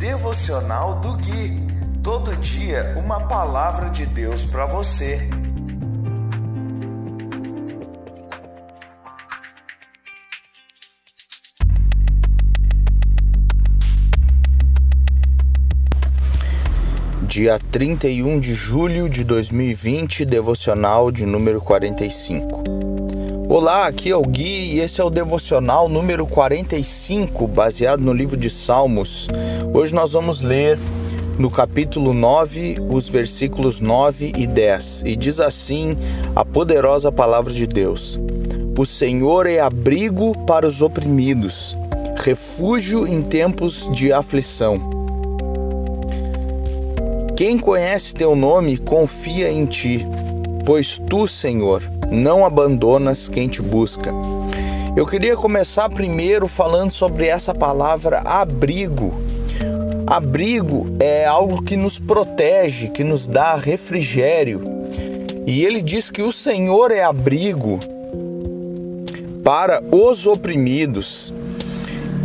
[0.00, 1.60] Devocional do Gui.
[2.02, 5.28] Todo dia uma palavra de Deus para você.
[17.24, 22.89] Dia 31 de julho de 2020, devocional de número 45.
[23.50, 28.36] Olá, aqui é o Gui e esse é o devocional número 45, baseado no livro
[28.36, 29.26] de Salmos.
[29.74, 30.78] Hoje nós vamos ler
[31.36, 35.96] no capítulo 9, os versículos 9 e 10, e diz assim
[36.36, 38.20] a poderosa palavra de Deus:
[38.78, 41.76] O Senhor é abrigo para os oprimidos,
[42.22, 44.78] refúgio em tempos de aflição.
[47.36, 50.06] Quem conhece teu nome confia em ti,
[50.64, 54.12] pois tu, Senhor, não abandonas quem te busca.
[54.96, 59.14] Eu queria começar primeiro falando sobre essa palavra abrigo.
[60.06, 64.60] Abrigo é algo que nos protege, que nos dá refrigério.
[65.46, 67.78] E ele diz que o Senhor é abrigo
[69.44, 71.32] para os oprimidos.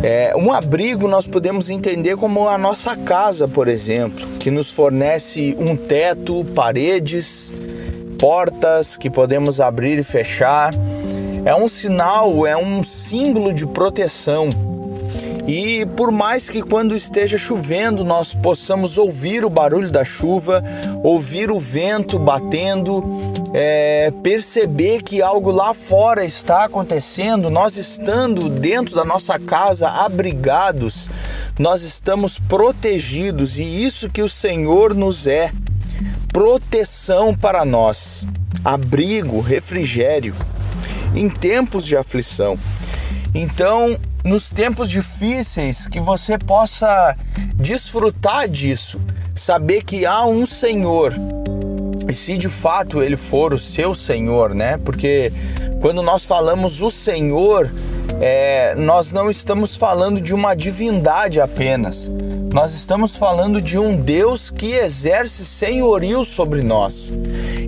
[0.03, 5.55] É, um abrigo nós podemos entender como a nossa casa, por exemplo, que nos fornece
[5.57, 7.53] um teto, paredes,
[8.25, 10.73] portas que podemos abrir e fechar.
[11.45, 14.49] É um sinal, é um símbolo de proteção.
[15.45, 20.63] E por mais que quando esteja chovendo nós possamos ouvir o barulho da chuva,
[21.03, 23.03] ouvir o vento batendo,
[23.53, 31.11] é, perceber que algo lá fora está acontecendo, nós estando dentro da nossa casa abrigados,
[31.59, 35.51] nós estamos protegidos e isso que o Senhor nos é
[36.35, 38.27] proteção para nós,
[38.61, 40.35] abrigo, refrigério
[41.15, 42.59] em tempos de aflição.
[43.33, 47.15] Então, nos tempos difíceis, que você possa
[47.55, 48.99] desfrutar disso,
[49.33, 51.13] saber que há um Senhor.
[52.05, 54.77] E se de fato ele for o seu Senhor, né?
[54.83, 55.31] Porque
[55.79, 57.73] quando nós falamos o Senhor,
[58.19, 62.11] é, nós não estamos falando de uma divindade apenas,
[62.55, 67.11] nós estamos falando de um Deus que exerce senhorio sobre nós.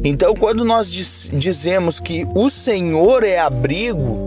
[0.01, 4.17] Então, quando nós diz, dizemos que o Senhor é abrigo,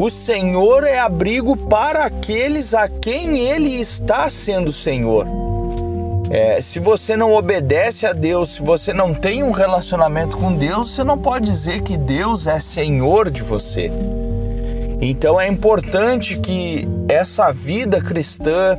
[0.00, 5.24] o Senhor é abrigo para aqueles a quem Ele está sendo Senhor.
[6.30, 10.96] É, se você não obedece a Deus, se você não tem um relacionamento com Deus,
[10.96, 13.88] você não pode dizer que Deus é Senhor de você.
[15.04, 18.78] Então é importante que essa vida cristã,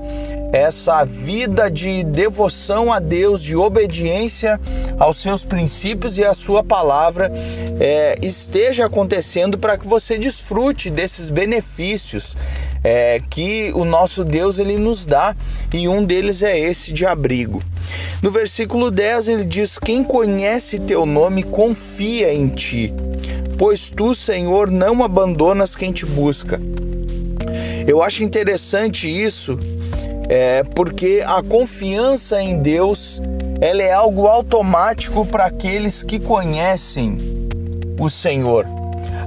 [0.54, 4.58] essa vida de devoção a Deus, de obediência
[4.98, 7.30] aos seus princípios e à sua palavra
[7.78, 12.38] é, esteja acontecendo para que você desfrute desses benefícios
[12.82, 15.36] é, que o nosso Deus ele nos dá
[15.74, 17.62] e um deles é esse de abrigo.
[18.22, 22.94] No versículo 10 ele diz: Quem conhece teu nome confia em ti,
[23.58, 26.60] pois tu, Senhor, não abandonas quem te busca.
[27.88, 29.60] Eu acho interessante isso,
[30.30, 33.22] é, porque a confiança em Deus
[33.60, 37.18] ela é algo automático para aqueles que conhecem
[38.00, 38.83] o Senhor.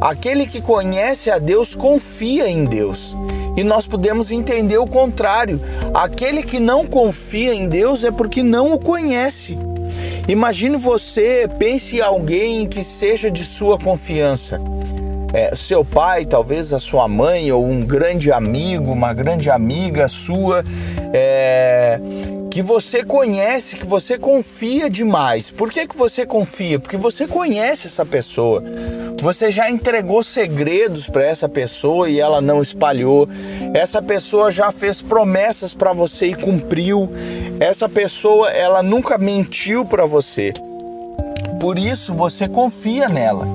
[0.07, 3.17] Aquele que conhece a Deus confia em Deus.
[3.57, 5.61] E nós podemos entender o contrário.
[5.93, 9.59] Aquele que não confia em Deus é porque não o conhece.
[10.29, 14.61] Imagine você, pense em alguém que seja de sua confiança
[15.33, 20.65] é, seu pai, talvez a sua mãe, ou um grande amigo, uma grande amiga sua,
[21.13, 22.01] é,
[22.57, 25.51] que você conhece, que você confia demais.
[25.51, 26.81] Por que, que você confia?
[26.81, 28.65] Porque você conhece essa pessoa.
[29.21, 33.29] Você já entregou segredos para essa pessoa e ela não espalhou.
[33.75, 37.11] Essa pessoa já fez promessas para você e cumpriu.
[37.61, 40.55] Essa pessoa, ela nunca mentiu para você.
[41.61, 43.47] Por isso você confia nela.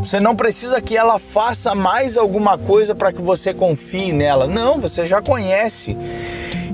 [0.00, 4.48] Você não precisa que ela faça mais alguma coisa para que você confie nela.
[4.48, 5.96] Não, você já conhece.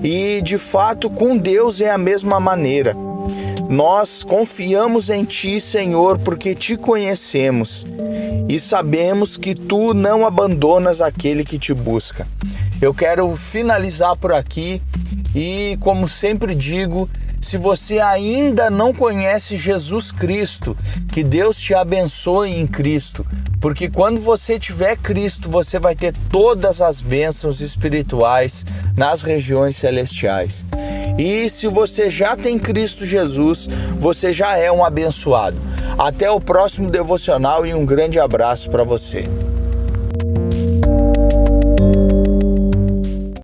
[0.02, 2.94] E de fato, com Deus é a mesma maneira.
[3.68, 7.84] Nós confiamos em Ti, Senhor, porque Te conhecemos
[8.48, 12.26] e sabemos que Tu não abandonas aquele que te busca.
[12.80, 14.80] Eu quero finalizar por aqui
[15.34, 20.76] e, como sempre digo, se você ainda não conhece Jesus Cristo,
[21.12, 23.26] que Deus te abençoe em Cristo,
[23.60, 28.64] porque quando você tiver Cristo, você vai ter todas as bênçãos espirituais
[28.96, 30.64] nas regiões celestiais.
[31.18, 33.68] E se você já tem Cristo Jesus,
[33.98, 35.56] você já é um abençoado.
[35.98, 39.24] Até o próximo devocional e um grande abraço para você.